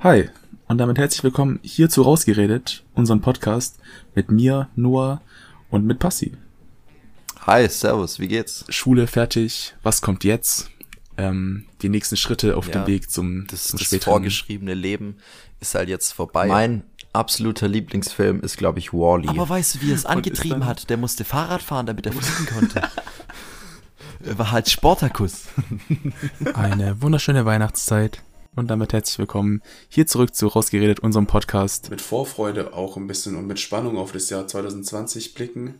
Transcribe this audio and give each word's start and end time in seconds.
Hi 0.00 0.28
und 0.68 0.78
damit 0.78 0.98
herzlich 0.98 1.24
willkommen 1.24 1.60
hier 1.62 1.88
zu 1.88 2.02
Rausgeredet, 2.02 2.84
unserem 2.94 3.20
Podcast 3.20 3.78
mit 4.14 4.30
mir, 4.30 4.68
Noah 4.76 5.20
und 5.70 5.84
mit 5.86 5.98
Passi. 5.98 6.36
Hi, 7.46 7.68
Servus, 7.68 8.18
wie 8.20 8.28
geht's? 8.28 8.64
Schule 8.68 9.06
fertig, 9.06 9.74
was 9.82 10.02
kommt 10.02 10.24
jetzt? 10.24 10.70
Ähm, 11.16 11.64
die 11.82 11.88
nächsten 11.88 12.16
Schritte 12.16 12.56
auf 12.56 12.66
Ja, 12.68 12.74
dem 12.74 12.86
Weg 12.86 13.10
zum, 13.10 13.46
Das, 13.48 13.68
zum 13.68 13.78
das 13.78 13.88
späteren. 13.88 14.12
vorgeschriebene 14.12 14.74
Leben 14.74 15.16
ist 15.60 15.74
halt 15.74 15.88
jetzt 15.88 16.12
vorbei. 16.12 16.46
Mein 16.46 16.84
absoluter 17.12 17.66
Lieblingsfilm 17.66 18.40
ist, 18.40 18.56
glaube 18.56 18.78
ich, 18.78 18.92
Wall-E. 18.92 19.28
Aber 19.28 19.48
weißt 19.48 19.76
du, 19.76 19.80
wie 19.80 19.90
er 19.90 19.96
es 19.96 20.06
angetrieben 20.06 20.64
hat? 20.66 20.90
Der 20.90 20.96
musste 20.96 21.24
Fahrrad 21.24 21.62
fahren, 21.62 21.86
damit 21.86 22.06
er 22.06 22.12
fliegen 22.12 22.46
konnte. 22.54 22.82
er 24.24 24.38
war 24.38 24.52
halt 24.52 24.68
Sportakus. 24.70 25.46
Eine 26.54 27.00
wunderschöne 27.02 27.44
Weihnachtszeit. 27.44 28.22
Und 28.58 28.66
damit 28.66 28.92
herzlich 28.92 29.20
willkommen 29.20 29.62
hier 29.88 30.08
zurück 30.08 30.34
zu 30.34 30.48
Rausgeredet, 30.48 30.98
unserem 30.98 31.28
Podcast. 31.28 31.90
Mit 31.90 32.00
Vorfreude 32.00 32.72
auch 32.74 32.96
ein 32.96 33.06
bisschen 33.06 33.36
und 33.36 33.46
mit 33.46 33.60
Spannung 33.60 33.96
auf 33.96 34.10
das 34.10 34.30
Jahr 34.30 34.48
2020 34.48 35.34
blicken. 35.34 35.74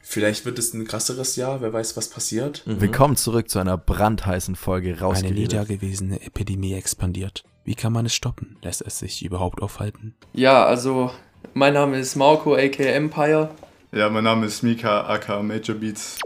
Vielleicht 0.00 0.44
wird 0.44 0.60
es 0.60 0.72
ein 0.74 0.86
krasseres 0.86 1.34
Jahr, 1.34 1.60
wer 1.60 1.72
weiß, 1.72 1.96
was 1.96 2.08
passiert. 2.08 2.62
Willkommen 2.66 3.16
zurück 3.16 3.50
zu 3.50 3.58
einer 3.58 3.76
brandheißen 3.76 4.54
Folge 4.54 4.90
Eine 4.90 5.00
rausgeredet. 5.00 5.36
nie 5.38 5.48
dagewesene 5.48 6.22
Epidemie 6.22 6.74
expandiert. 6.74 7.42
Wie 7.64 7.74
kann 7.74 7.92
man 7.92 8.06
es 8.06 8.14
stoppen? 8.14 8.58
Lässt 8.62 8.82
es 8.82 9.00
sich 9.00 9.24
überhaupt 9.24 9.60
aufhalten? 9.60 10.14
Ja, 10.32 10.66
also 10.66 11.10
mein 11.52 11.74
Name 11.74 11.98
ist 11.98 12.14
Marco 12.14 12.54
aka 12.54 12.84
Empire. 12.84 13.50
Ja, 13.90 14.08
mein 14.08 14.22
Name 14.22 14.46
ist 14.46 14.62
Mika, 14.62 15.00
aka 15.08 15.42
Major 15.42 15.74
Beats. 15.74 16.20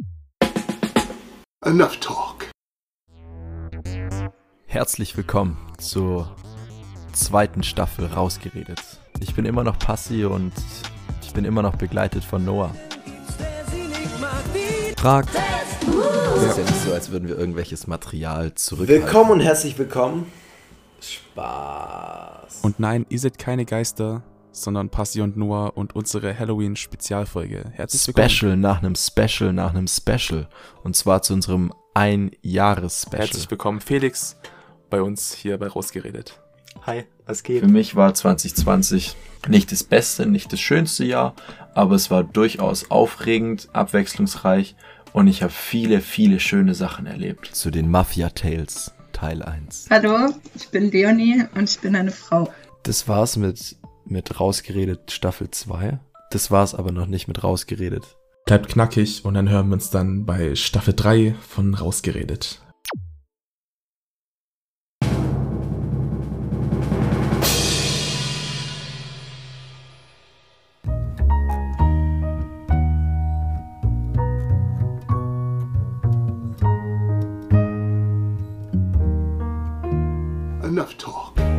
Enough 1.65 1.97
talk. 1.97 2.53
Herzlich 4.73 5.15
willkommen 5.19 5.59
zur 5.77 6.35
zweiten 7.13 7.63
Staffel 7.63 8.07
rausgeredet. 8.07 8.81
Ich 9.21 9.35
bin 9.35 9.45
immer 9.45 9.65
noch 9.65 9.79
Passi 9.79 10.25
und 10.25 10.55
ich 11.21 11.35
bin 11.35 11.45
immer 11.45 11.61
noch 11.61 11.77
begleitet 11.77 12.25
von 12.25 12.43
Noah. 12.43 12.75
Frag. 14.97 15.27
Es 16.37 16.43
ist 16.45 16.57
ja 16.57 16.65
nicht 16.65 16.85
so, 16.87 16.95
als 16.95 17.11
würden 17.11 17.29
wir 17.29 17.37
irgendwelches 17.37 17.87
Material 17.87 18.55
zurückhalten. 18.55 19.05
Willkommen 19.05 19.31
und 19.33 19.41
herzlich 19.41 19.77
willkommen. 19.77 20.33
Spaß. 21.03 22.61
Und 22.63 22.81
nein, 22.81 23.05
ihr 23.11 23.19
seid 23.19 23.39
keine 23.39 23.67
Geister, 23.67 24.23
sondern 24.53 24.89
Passi 24.89 25.21
und 25.21 25.37
Noah 25.37 25.77
und 25.77 25.95
unsere 25.95 26.39
Halloween-Spezialfolge. 26.39 27.73
Herzlich 27.73 28.07
willkommen. 28.07 28.31
Special 28.31 28.57
nach 28.57 28.83
einem 28.83 28.95
Special 28.95 29.53
nach 29.53 29.75
einem 29.75 29.87
Special. 29.87 30.49
Und 30.83 30.97
zwar 30.97 31.21
zu 31.21 31.35
unserem 31.35 31.75
Ein-Jahres-Special. 31.93 33.19
Herzlich 33.21 33.51
willkommen, 33.51 33.83
Felix, 33.83 34.39
bei 34.93 35.03
uns 35.03 35.33
hier 35.33 35.59
bei 35.59 35.69
Rausgeredet. 35.69 36.39
Hi, 36.83 37.05
was 37.27 37.43
geht? 37.43 37.61
Für 37.61 37.69
mich 37.69 37.97
war 37.97 38.13
2020 38.13 39.17
nicht 39.49 39.73
das 39.73 39.85
beste, 39.85 40.27
nicht 40.27 40.53
das 40.53 40.61
schönste 40.61 41.05
Jahr, 41.05 41.35
aber 41.75 41.95
es 41.95 42.11
war 42.11 42.23
durchaus 42.23 42.91
aufregend, 42.91 43.69
abwechslungsreich 43.73 44.77
und 45.15 45.29
ich 45.29 45.43
habe 45.43 45.53
viele, 45.53 46.01
viele 46.01 46.41
schöne 46.41 46.75
Sachen 46.75 47.07
erlebt. 47.07 47.51
Zu 47.55 47.71
den 47.71 47.91
Mafia 47.91 48.29
Tales 48.29 48.93
Teil 49.13 49.43
1. 49.43 49.87
Hallo, 49.91 50.29
ich 50.55 50.69
bin 50.69 50.91
Leonie 50.91 51.45
und 51.55 51.71
ich 51.71 51.81
bin 51.81 51.97
eine 51.97 52.11
Frau. 52.11 52.53
Das 52.83 53.09
war's 53.09 53.37
mit, 53.37 53.77
mit 54.05 54.41
Rausgeredet 54.41 55.11
Staffel 55.11 55.51
2. 55.51 56.01
Das 56.31 56.51
war's 56.51 56.75
aber 56.75 56.93
noch 56.93 57.07
nicht 57.07 57.29
mit 57.29 57.43
Rausgeredet. 57.43 58.05
Bleibt 58.45 58.69
knackig 58.69 59.25
und 59.25 59.35
dann 59.35 59.49
hören 59.49 59.69
wir 59.69 59.75
uns 59.75 59.89
dann 59.89 60.27
bei 60.27 60.55
Staffel 60.55 60.93
3 60.95 61.35
von 61.49 61.75
Rausgeredet. 61.75 62.61
Enough 80.73 80.97
talk. 80.97 81.52